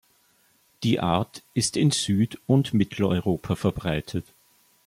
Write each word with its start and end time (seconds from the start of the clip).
Die 0.81 0.99
Art 0.99 1.43
ist 1.53 1.77
in 1.77 1.91
Süd- 1.91 2.39
und 2.47 2.73
Mitteleuropa 2.73 3.53
verbreitet. 3.55 4.25